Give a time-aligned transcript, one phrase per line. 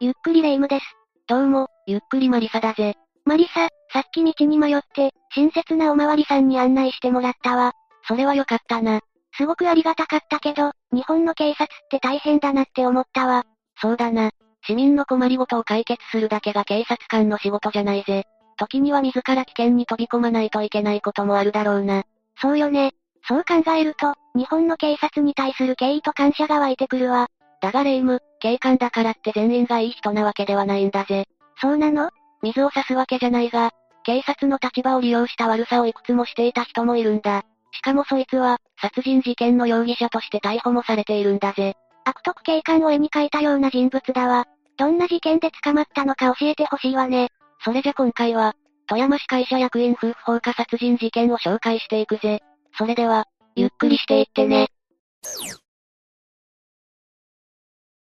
[0.00, 0.84] ゆっくりレ夢ムです。
[1.26, 2.94] どうも、ゆっくりマリサだぜ。
[3.24, 7.72] マリサ、さっき道に迷って、親切なおまわりさんに案内してもらったわ。
[8.06, 9.00] それはよかったな。
[9.36, 13.44] すごくありがたかったけど、日本の警察って大変だなって思ったわ。
[13.80, 14.30] そうだな。
[14.68, 18.22] 市民の困りごとを解決するだけが警察官の仕事じゃないぜ。
[18.56, 22.04] 時には自ら危険に飛び込まないといけないこともあるだろうな。
[22.40, 22.92] そうよね。
[23.26, 27.26] そう考えると、日本の警察に対する敬意と感謝が湧いてくるわ。
[27.60, 31.26] だがレイム、警官だからって全員がいい人なわけではないんだぜ。
[31.60, 32.10] そうなの？
[32.42, 33.72] 水を差すわけじゃないが、
[34.04, 37.42] 警察の立場を利用した悪さをいくつもしていた人もいるんだ。
[37.72, 41.74] しかもそいつは、殺人事件の容疑者として逮捕もされているんだぜ。
[42.04, 44.46] 悪徳警官を絵に描いたような人物だわ。
[44.78, 47.28] どんな事件で捕まったのか教えてほしいわね。
[47.64, 48.54] それじゃ今回は、
[48.86, 52.40] 富山市会社役員夫婦放火殺人事件を紹介していくぜ。
[52.78, 54.68] それでは、ゆっくりしていってね。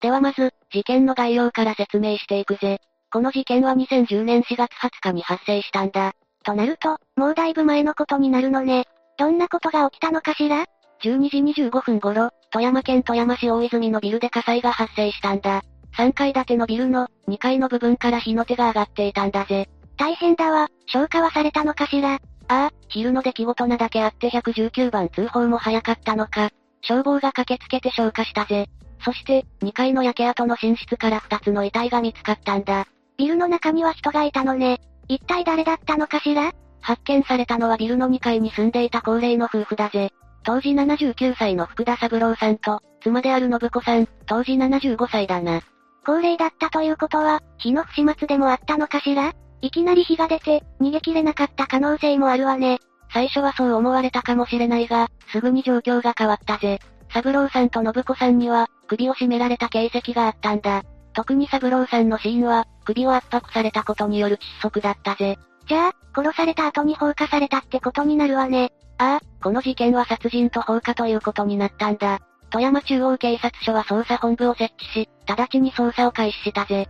[0.00, 2.78] ではまず、事件の概要から説明していくぜ。
[3.10, 6.12] この事件は2010年4月20日に発生したんだ。
[6.44, 8.84] となると、もうだいぶ前のことになるのね。
[9.18, 10.66] どんなことが起きたのかしら
[11.02, 15.62] ?12 時25分頃、富山県富山市大泉のビルで火災が発生したんだ。
[15.96, 19.68] 3階建てのビルの2階の部分から火の手が上がっていたんだぜ。
[19.96, 22.14] 大変だわ、消火はされたのかしら？
[22.14, 22.18] あ
[22.48, 26.50] あ、昼の出来事なだけあって119番通報も早かったのか。
[26.82, 28.68] 消防が駆けつけて消火したぜ。
[29.04, 32.86] そして、2階の焼け跡の寝室から2つの遺体が見つかったんだ。
[33.16, 34.80] ビルの中には人がいたのね。
[35.08, 36.52] 一体誰だったのかしら？
[36.80, 40.12] 発見されたのはビルの2階に住んでいた高齢の夫婦だぜ。
[40.44, 45.62] 当時79歳の福田三郎さんと、妻である信子さん、当時75歳だな。
[46.06, 49.32] 高齢だったということは、火の不始末でもあったのかしら？
[49.60, 52.78] いきなり火が出て、逃げ切れなかった可能性もあるわね。
[53.12, 56.78] 最初はそう思われたかもしれないが、すぐに状況が変わったぜ。
[57.12, 60.82] 三郎さんと信子さんには、首を絞められた形跡があったんだ。
[61.14, 65.38] 特に三郎さんの死因は、首を圧迫されたことによる窒息だったぜ。
[65.66, 68.72] じゃあ、殺された後に放火されたってことになるわね。
[68.98, 72.20] ああ、この事件は殺人と放火ということになったんだ。
[72.50, 76.88] 富山中央警察署は捜査本部を設置し、直ちに捜査を開始したぜ。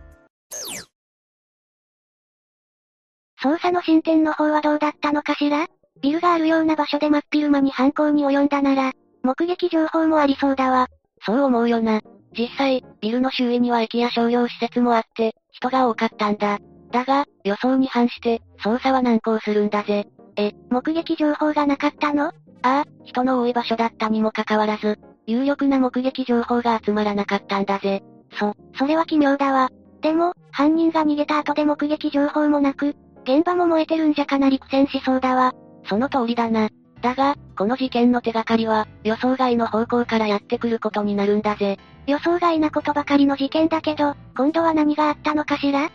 [3.41, 5.67] 捜査の進展の方はどうだったのかしら？
[6.01, 8.93] ビルがあるような場所で真っ昼間に犯行に及んだなら、
[9.23, 10.87] 目撃情報もありそうだわ。
[11.25, 12.01] そう思うよな。
[12.37, 16.59] 実際、ビルの周囲には駅や商業施設もあって、人が多かったんだ。
[16.91, 20.07] だが、予想に反して、捜査は難航するんだぜ。
[20.37, 22.27] え、目撃情報がなかったの？
[22.27, 22.31] あ
[22.61, 28.03] あ、人の多い場所だったにもかかわらず、有力な目撃情報が集まらなかったんだぜ。
[28.33, 29.69] そ、それは奇妙だわ。
[30.01, 35.53] でも、犯人が逃げた後で目撃情報もなく、現場も燃えてるんじゃかなり苦戦しそうだわ。
[35.87, 36.69] その通りだな。
[37.01, 41.79] だが、この事件の手がかりは、予想外の方向からやってくることになるんだぜ。
[42.07, 45.89] 予想外なことばかりの事件だけど、今度は何があったのかしら？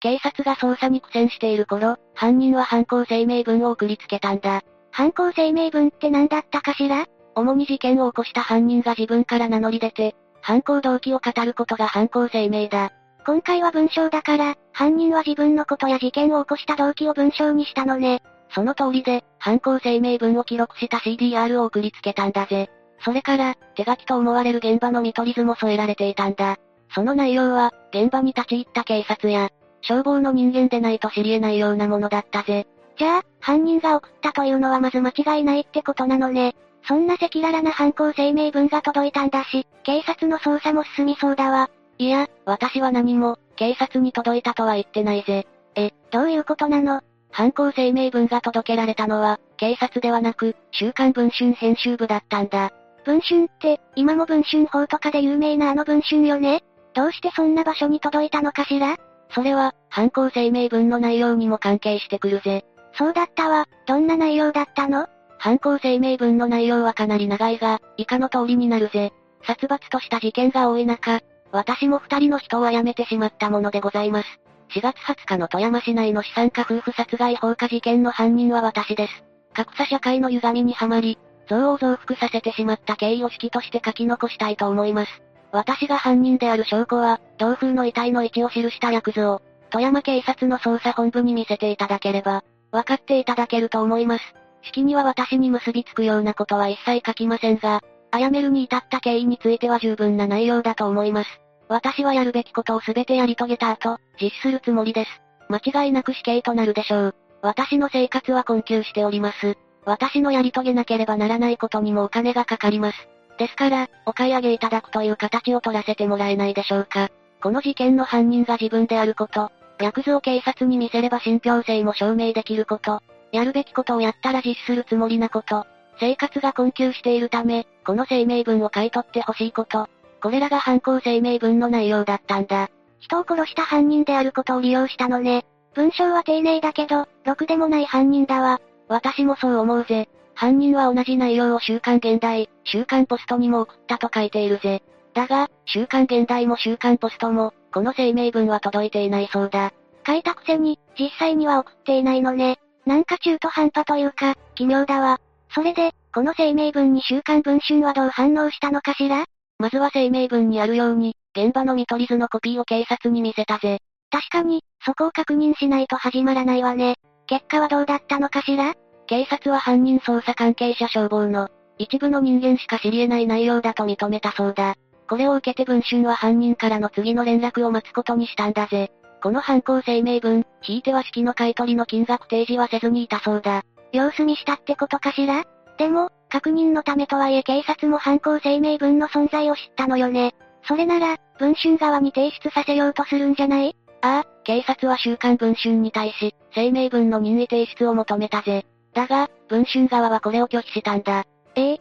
[0.00, 4.62] 警察が捜査に苦戦している頃、犯人は犯行声明文を送りつけたんだ。
[4.90, 7.06] 犯行声明文って何だったかしら？
[7.34, 12.92] 主に事件を起こした犯人が自分から名乗り出て、犯行動機を語ることが犯行声明だ。
[13.26, 18.22] 今回は文章だから、犯人は自分のことや事件を起こした動機を文章にしたのね。
[18.54, 22.70] その通りで、犯行声明文を記録した CDR を送りつけたんだぜ。
[23.04, 26.56] それから、手書きと思われる現場の見取り図も添えられていたんだ。
[26.94, 29.50] その内容は、現場に立ち入った警察や、
[29.82, 32.66] 消防の人間でないと知り得ないようなものだったぜ。
[32.98, 36.56] じゃあ、犯人が送ったというのはまず間違いないってことなのね。
[36.86, 41.70] そんな赤裸々な犯行声明文が届いたんだし、警察の捜査も進みそうだわ。
[41.98, 45.46] いや、私は何も、警察に届いたとは言ってないぜ。
[45.74, 47.02] え、どういうことなの？
[47.30, 52.70] 犯行声明文が届けられたのは、警察ではなく、週刊文春編集部だったんだ。
[53.04, 56.62] 文春って、今も文春法とかで有名なあの文春よね？
[56.94, 58.96] どうしてそんな場所に届いたのかしら？
[59.30, 62.64] それは、犯行声明文の内容にも関係してくるぜ。
[62.94, 63.66] そうだったわ。
[63.86, 65.08] どんな内容だったの？
[65.38, 69.12] 犯行声明文の内容はかなり長いが、以下の通りになるぜ。
[69.46, 71.20] 殺伐とした事件が多い中、
[71.52, 74.40] 私も二人の人を殺めてしまったものでございます。
[74.74, 79.24] 4月20日の富山市内の資産家夫婦殺害放火事件の犯人は私です。
[79.54, 81.18] 格差社会の歪みにはまり、
[81.50, 85.22] 憎悪増幅させてしまった経緯を式として書き残したいと思います。
[85.50, 89.40] 私が犯人である証拠は、同風の遺体の位置を記した略図を、
[89.70, 94.34] 富山警察の捜査本部に見せていただければ、分かっていただけると思います。
[94.62, 97.80] 式には私に結びつくようなことは一切書きませんが、
[98.10, 101.40] 殺めるに至った経緯については十分な内容だと思います。
[101.68, 105.10] 私はやるべきことをすべてやり遂げた後、実施するつもりです。
[105.48, 107.14] 間違いなく死刑となるでしょう。
[107.42, 109.56] 私の生活は困窮しております。
[109.84, 113.08] 私のやり遂げなければならないことにもお金がかかります。
[113.38, 117.08] ですから、お買い上げいただくという形を取らせてもらえないでしょうか。
[117.40, 123.00] この事件の犯人が自分であること、略図を警察に見せれば信憑性も証明できること、
[123.30, 125.66] やるべきことをやったら実施するつもりなこと、
[126.00, 129.88] 生活が困窮しているため、この声明文を買い取ってほしいこと、
[130.20, 132.68] これらが犯行声明文の内容だったんだ。
[132.98, 135.46] 人を殺した犯人であることを利用したのね。
[135.72, 138.60] 文章は丁寧だけど、ろくでもない犯人だわ。
[138.88, 140.06] 私もそう思うぜ。
[140.34, 144.82] 犯人は同じ内容を週刊現代、週刊ポストにも送ったと書いているぜ。
[145.14, 149.72] だが、週刊現代も週刊ポストも、この声明文は届いていないそうだ。
[150.06, 152.58] 書いたくせに、実際には送っていないのね。
[152.84, 155.20] なんか中途半端というか、奇妙だわ。
[155.54, 159.24] それで、この声明文に週刊文春はどう反応したのかしら？
[159.60, 163.78] まずは声明文にあるように、現場の見取り図のコピーを警察に見せたぜ。
[164.10, 166.96] 確かに、そこを確認しないと始まらないわね。
[167.28, 168.74] 結果はどうだったのかしら？
[169.06, 174.74] 警察は犯人捜査関係者消防の、一部の人間しか知り得ない内容だと認めたそうだ。
[175.08, 178.90] これを受けて文春は犯人からの次の連絡を待つことにしたんだぜ。
[179.22, 183.62] この犯行声明文、ひいては式の買い取りの金額提示はせずにいたそうだ。
[183.92, 185.44] 様子見したってことかしら？
[185.78, 190.34] でも、確認のためとはいえ警察も犯行声明文の存在を知ったのよね。
[190.64, 193.76] それなら、文春側に提出させようとするんじゃない？
[194.02, 198.66] ああ、警察は週刊文春に対し、声明文の任意提出を求めたぜ。
[198.92, 201.24] だが、文春側はこれを拒否したんだ。
[201.54, 201.80] ええ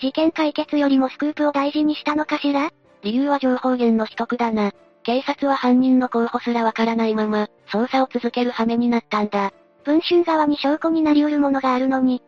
[0.00, 2.70] 事件解決よりもスクープを大事にしたのかしら？
[3.02, 4.72] 理由は情報源の秘匿だな。
[5.04, 9.52] 警察は犯人の候補すらわからないまま、捜査を続ける羽目になったんだ。
[9.84, 12.22] 文春側に証拠になり得るものがあるのに。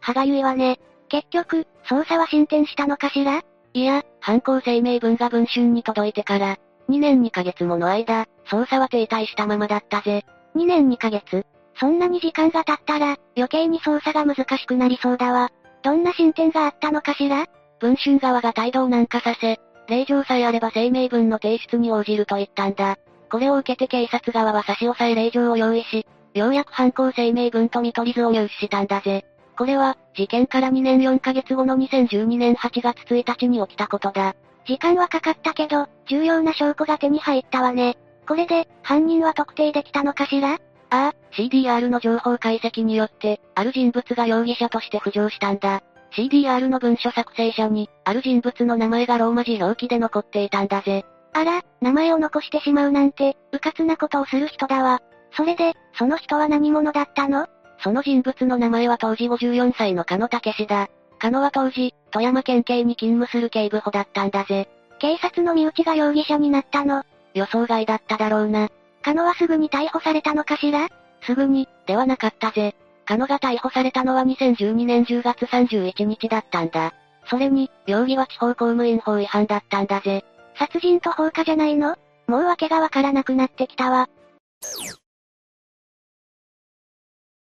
[0.00, 0.78] 歯がゆいわね。
[1.08, 3.42] 結局、捜査は進展したのかしら？
[3.72, 6.56] いや、犯行声明文が文春に届いてから、
[6.88, 10.24] 2年2ヶ月もの間、捜査は停滞したままだったぜ。
[10.56, 11.44] 2年2ヶ月？
[11.78, 15.50] そんなに時間が経ったら、余計に捜査が難しくなりそうだわ。
[15.82, 17.46] どんな進展があったのかしら？
[17.78, 19.58] 文春側が態度を軟化させ、
[19.88, 22.96] 令状さえあれば声明文の提出に応じると言ったんだ。
[23.30, 26.04] これを受けて警察側は差し押さえ令状を用意し、
[26.34, 29.24] ようやく犯行声明文と見取り図を入手したんだぜ。
[29.60, 34.34] これは、事件から2年4ヶ月後の2012年8月1日に起きたことだ。
[34.64, 37.98] 時間はかかったけど、重要な証拠が手に入ったわね。
[38.26, 40.54] これで、犯人は特定できたのかしら？
[40.54, 40.58] あ
[40.88, 45.82] あ、CDR の情報解析によって、ある人物が容疑者として浮上したんだ。
[46.16, 51.04] CDR の文書作成者に、ある人物の名前がローマ字表記で残っていたんだぜ。
[51.34, 55.02] あら、名前を残してしまうなんて、うかつなことをする人だわ。
[55.36, 57.46] それで、その人は何者だったの？
[57.82, 60.88] その人物の名前は当時54歳の加野武史だ。
[61.18, 64.68] 加野は当時、富山県警に勤務する警部補だったんだぜ。
[64.98, 67.04] 警察の身内が容疑者になったの。
[67.34, 68.68] 予想外だっただろうな。
[69.02, 70.88] 加野はすぐに逮捕されたのかしら？
[71.22, 72.74] すぐに、ではなかったぜ。
[73.06, 76.92] 加野が逮捕されたのは2012年10月31日だったんだ。
[77.26, 80.24] それに、容疑は地方公務員法違反だったんだぜ。
[80.58, 81.96] 殺人と放火じゃないの？
[82.26, 84.08] もう訳がわからなくなってきたわ。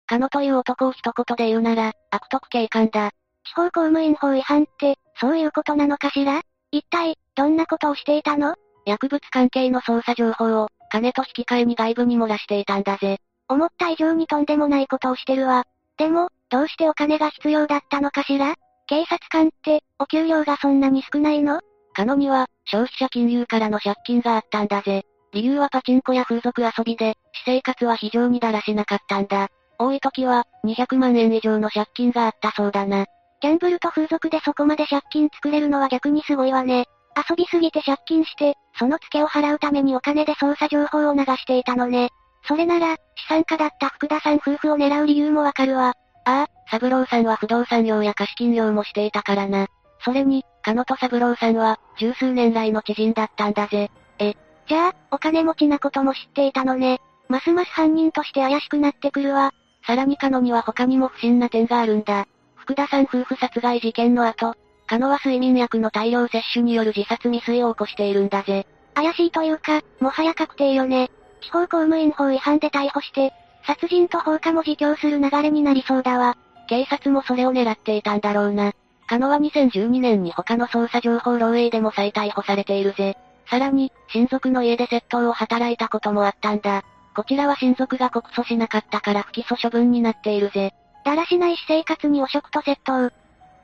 [0.08, 3.10] 加野という男を一言で言うなら、悪徳警官だ。
[3.44, 6.40] 地方公務員法違反って、そういうことなのかしら？
[6.72, 8.54] 一体、どんなことをしていたの？
[8.86, 13.18] 薬物関係の捜査情報を、金と引き換えに外部に漏らしていたんだぜ。
[13.48, 15.64] 思った以上にとんでもないことをしてるわ。
[15.98, 18.54] でも、どうしてお金が必要だったのかしら？
[18.86, 21.60] 警察官って、お給料がそんなに少ないの？
[21.92, 25.04] 加野には、消費者金融からの借金があったんだぜ。
[25.32, 29.48] 理由はパチンコや風俗遊びで、私生活は非常にだらしなかったんだ。
[29.78, 33.06] 多い時は、200万円以上の借金があったそうだな。
[33.40, 36.86] ギャンブルと風俗でそこまで借金作れるのは逆にすごいわね。
[37.16, 42.10] 遊びすぎて借金して、そのツケを払うためにお金で捜査情報を流していたのね。
[42.46, 45.94] それなら、資産家だった福田さん夫婦を狙う理由もわかるわ。
[46.24, 49.66] ああ、三郎さんは不動産業や貸金業もしていたからな。
[50.04, 53.90] それに、加野と三郎さんは、十数年来の知人だったんだぜ。
[54.18, 54.34] え、
[54.68, 57.00] じゃあ、お金持ちなことも知っていたのね。
[57.28, 59.52] ますます犯人として怪しくなってくるわ。
[59.88, 62.26] さらに加野には他にも不審な点があるんだ。
[62.56, 64.54] 福田さん夫婦殺害事件の後、
[64.86, 68.66] 加野は睡眠薬の大量摂取による自殺未遂を起こしているんだぜ。
[68.92, 71.10] 怪しいというか、もはや確定よね。
[71.40, 73.32] 地方公務員法違反で逮捕して、
[73.66, 76.36] 殺人と放火も自供する流れになりそうだわ。
[76.68, 78.72] 警察もそれを狙っていたんだろうな。
[79.06, 83.16] 加野は2012年に他の捜査情報漏洩でも再逮捕されているぜ。
[83.46, 86.84] さらに、親族の家で窃盗を働いたこともあったんだ。
[87.18, 90.72] こちらは親族が告訴しなかったから不起訴処分になっているぜ。
[91.04, 93.12] だらしない私生活に汚職と窃盗。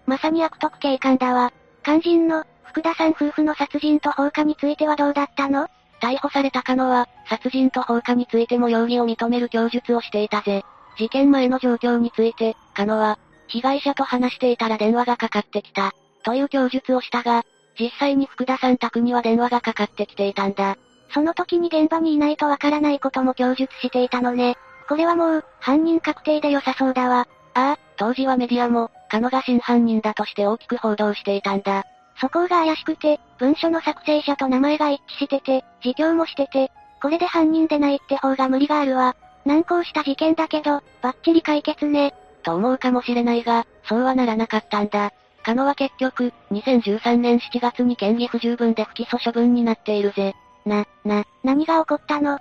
[0.06, 1.52] まさに悪徳警官だわ。
[1.84, 5.68] 肝心の、福田さん夫婦の殺人と放火についてはどうだったの？
[6.00, 10.64] 逮捕された加野は、殺人と放火についても容疑を認める供述をしていたぜ。
[10.98, 15.92] 事件前の状況について、加野は、被害者と話していたら電話がかかってきた。
[16.24, 17.44] という供述をしたが、
[17.78, 20.76] 実際に福田さん宅には電話がかかってきていたんだ。
[21.10, 24.56] その時に現場にいないとわからないことも供述していたのね。
[24.88, 27.26] これはもう、犯人確定で良さそうだわ。
[27.54, 31.84] ああ、当時はメディアも、カノが真犯人だとして大きく報道していたんだ。
[32.20, 36.70] そこが怪しくて、文書の作成者と名前が一致してて、自供もしてて、
[37.00, 39.16] これで犯人でないって方が無理があるわ。
[39.44, 42.14] 難航した事件だけど、バッチリ解決ね。
[42.42, 45.12] と思うかもしれないが、そうはならなかったんだ。
[45.42, 50.34] カノは結局、2013年7月に嫌疑不十分で不起訴処分になっているぜ。
[50.64, 52.38] な、な、何が起こったの？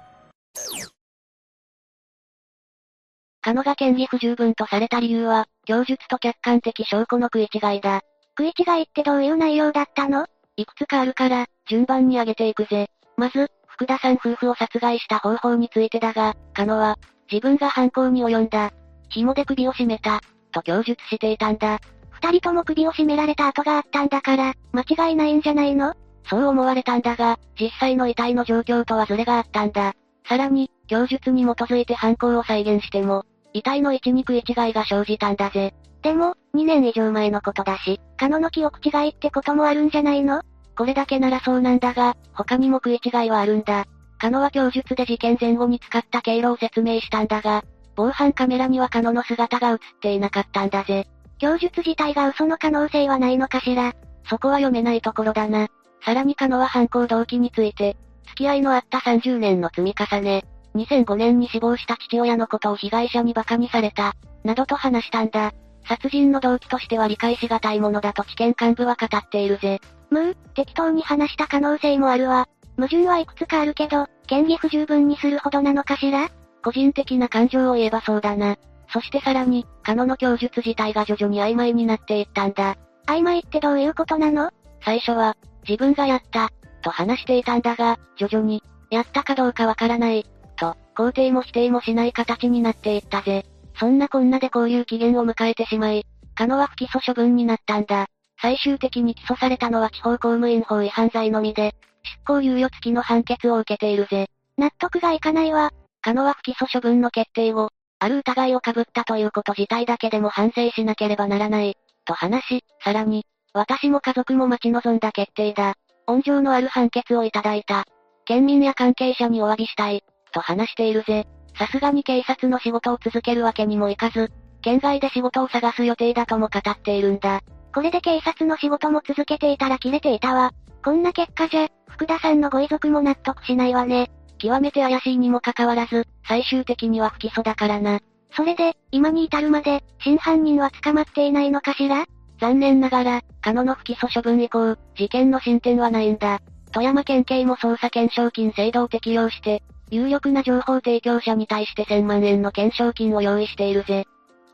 [3.41, 8.01] カノが嫌疑不十分とされた理由は、供述と客観的証拠の食い違いだ。
[8.37, 10.25] 食い違いってどういう内容だったの？
[10.55, 12.87] いくつかあるから、順番に挙げていくぜ。
[13.17, 16.97] まず、福田さん夫婦を殺害した方法についてだが、カノは、
[17.29, 18.71] 自分が犯行に及んだ。
[19.09, 21.79] 紐で首を絞めた、と供述していたんだ。
[22.11, 25.93] 二人とも首を絞められた跡があったんだから、間違いないんじゃないの？
[26.25, 29.93] そう思われたんだが、実際の遺体の状況とはズレがあったんだ。
[30.27, 35.73] さらに、供述に基づいて犯行を再現しても、遺体の位置に食い違いが生じたんだぜ。
[36.01, 40.41] でも、2年以上前のことだし、カノの記憶違いってこともあるんじゃないの？
[40.75, 43.85] これだけならそうなんだが、他にも食い違いはあるんだ。
[44.17, 47.63] カノは供述で事件前後に使った経路を説明したんだが、
[47.95, 51.07] 防犯カメラにはカノの姿が映っていなかったんだぜ。
[51.37, 53.93] 供述自体が嘘の可能性はないのかしら？
[54.29, 55.67] そこは読めないところだな。
[56.05, 57.95] さらにカノは犯行動機について、
[58.27, 60.43] 付き合いのあった30年の積み重ね、
[60.75, 65.53] 2005年に死亡した父親のことを被害者に馬鹿にされた、などと話したんだ。
[65.87, 69.79] 殺人の動機としては理解しがたいものだと知見幹部は語っているぜ。
[70.09, 72.47] むう、適当に話した可能性もあるわ。
[72.77, 76.29] 矛盾はいくつかあるけど、嫌疑不十分にするほどなのかしら？
[76.63, 78.57] 個人的な感情を言えばそうだな。
[78.91, 82.77] そしてさらに、カノの供述自体が徐々に曖昧になっていったんだ。
[83.07, 84.51] 曖昧ってどういうことなの？
[84.85, 85.35] 最初は、
[85.67, 86.49] 自分がやった、
[86.81, 93.45] と話していたんだが、徐々に、やったかどうかわからない、と、肯定も否定もしない形になっていったぜ。
[93.79, 96.05] そんなこんなでこういう期限を迎えてしまい、
[96.35, 98.07] カノは不起訴処分になったんだ。
[98.41, 104.27] 最終的に起訴されたのは地方公務員法違反罪のみで、執行猶予付きの判決を受けているぜ。
[104.57, 105.71] 納得がいかないわ。
[106.01, 115.75] カノは不起訴処分の決定後、ある疑いをかぶったということ自体だけでも反省しなければならない、と話し、さらに、私も家族も待ち望んだ決定だ。
[116.07, 117.85] 温情のある判決をいただいた。
[118.25, 121.27] 県民や関係者にお詫びしたい、と話しているぜ。
[121.57, 124.31] さすがに警察の仕事を続けるわけにもいかず、
[124.61, 127.41] 県外で仕事を探す予定だとも語っているんだ。
[127.73, 130.51] これで警察の仕事も続けていたら切れていたわ。
[130.83, 134.09] こんな結果じゃ、福田さんのご遺族も納得しないわね。
[134.39, 137.99] 極めて怪しいにもかかわらず、最終的には不起訴だからな。
[138.35, 142.05] それで、今に至るまで、真犯人は捕まっていないのかしら？
[142.43, 146.41] 残念ながら、カノの不起訴処分以降、事件の進展はないんだ。
[146.73, 154.05] 富山県警も捜査検証金制度を適用して、有力な情報提供者に対して1000万円の懸賞金を用意しているぜ。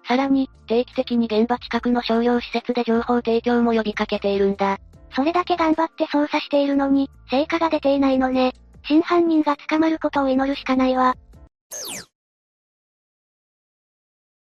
[0.08, 4.78] さらに、定期的に現場近くの商業施設で情報提供も呼びかけているんだ。
[5.16, 8.54] それだけ頑張って捜査しているのに、成果が出ていないのね。
[8.84, 11.16] 真犯人が捕まることを祈るしかないわ。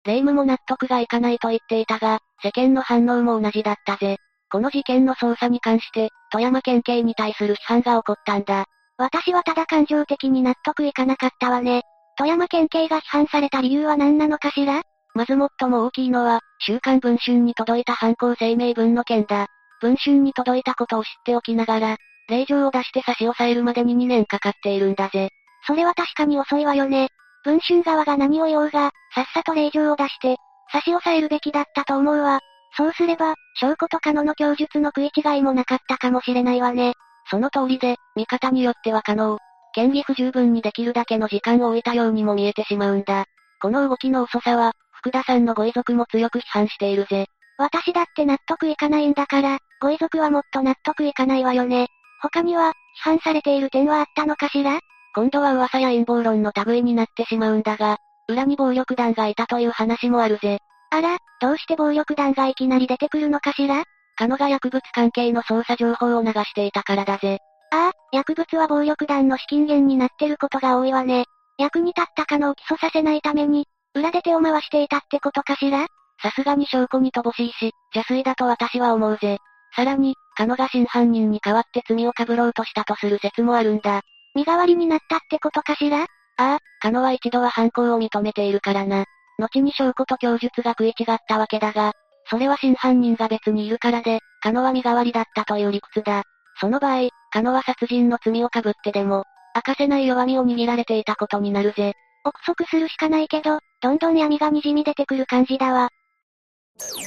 [0.07, 4.17] 霊夢も納得がいかないと言っていたが、世間の反応も同じだったぜ。
[4.49, 8.65] この事件の捜査に関して、富山県警に対する批判が起こったんだ。
[8.97, 11.81] 私はただ感情的に納得いかなかったわね。
[12.17, 14.81] 富山県警が批判された理由は何なのかしら？
[15.13, 19.47] まず最も大きいのは、週刊文春に届いた犯行声明文の件だ。
[19.81, 21.97] 文春に届いたことを知っておきながら、
[22.29, 25.29] 令状を出して差し押さえるまでに2年かかっているんだぜ。
[25.65, 27.09] それは確かに遅いわよね。
[27.43, 30.37] 文春側が何を言おうが、さっさと令状を出して、
[30.71, 32.39] 差し押さえるべきだったと思うわ。
[32.75, 36.93] そうすれば、証拠とカノの供述の食い違いもなかったかもしれないわね。
[37.29, 39.37] その通りで、見方によっては可能。
[39.75, 43.25] 嫌疑不十分にできるだけの時間を置いたようにも見えてしまうんだ。
[43.61, 47.27] この動きの遅さは、福田さんのご遺族も強く批判しているぜ。
[47.57, 51.87] 私だって納得いかないんだから、ご遺族はもっと納得いかないわよね。
[52.21, 54.79] 他には、批判されている点はあったのかしら？
[55.17, 57.97] 今度は噂や陰謀論の類になってしまうんだが、
[58.27, 60.59] 裏に暴力団がいたという話もあるぜ。
[60.91, 63.83] あら、どうして暴力団がいきなり出てくるのかしら？
[64.15, 67.39] カノが薬物関係の捜査情報を流していたからだぜ。
[67.71, 71.25] ああ、薬物は暴力団の資金源になってることが多いわね。
[71.57, 75.87] 役に立ったカノを起訴させないために、裏で手を回していたってことかしら？
[76.21, 79.39] さすがに証拠に乏しいし、邪推だと私は思うぜ。
[79.75, 84.03] さらに、カノが真犯人に代わって罪を被ろうとしたとする説もあるんだ。
[84.37, 86.03] 身代わりになったってことかしら？
[86.03, 86.05] あ
[86.37, 89.05] あ、カノは一度は犯行を認めているからな。
[89.39, 91.93] 後に証拠と供述が食い違ったわけだが、
[92.29, 96.21] それは真犯人が別にいるからで、カノは身代わりだったという理屈だ。
[96.59, 99.23] その場合、カノは殺人の罪をかぶってでも、
[99.55, 101.93] 明かせない弱みを握られていたことになるぜ。
[102.23, 105.89] 憶測するしかないけど、どんどん闇が滲み出てくる感じだわ。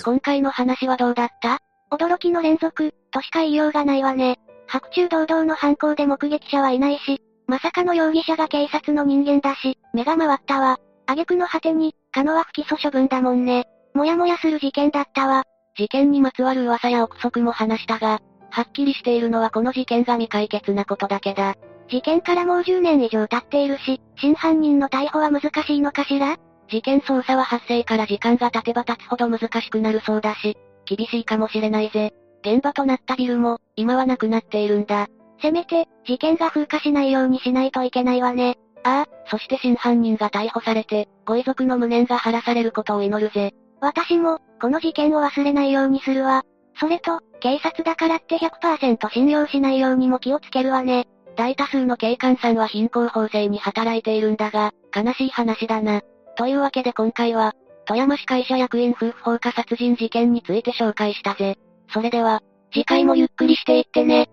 [0.04, 1.58] 今回の話はどうだった？
[1.92, 4.40] 驚きの連続、としか言いようがないわね。
[4.70, 10.78] 白昼堂々の犯行で目撃者はいないし、まさかの容疑者が警察の人間だし、目が回ったわ。
[11.06, 13.66] 挙句の果てに、カノは不起訴処分だもんね。
[13.94, 15.42] もやもやする事件だったわ。
[15.76, 21.56] 事件にまつわる噂や憶測も話したが、はっきりしているのはこの事件が未解決なことだけだ。
[21.88, 26.36] 事件からもう10年以上経っているし、真犯人の逮捕は難しいのかしら？
[26.68, 32.12] 事件捜査は発生から時間が経てば経つほど難しくなるそうだし、厳しいかもしれないぜ。
[32.42, 35.08] 現場となったビルも、今はなくなっているんだ。
[35.40, 38.58] せめて、事件が風化しないようにしないといけないわね。
[38.82, 43.52] ああ、そして真犯人が逮捕されて、ご遺族の無念が晴らされることを祈るぜ。
[43.80, 46.42] 私も、この事件を忘れないようにするわ。
[46.78, 51.06] それと、警察だからって100%信用しないようにも気をつけるわね。
[51.36, 56.02] 大多数の警官さんは貧困法制に働いているんだが、悲しい話だな。
[56.36, 57.54] というわけで今回は、
[57.86, 61.56] 富山市会社役員夫婦放火殺人事件について紹介したぜ。
[61.92, 62.42] それでは、
[62.72, 64.30] 次回もゆっくりしていってね。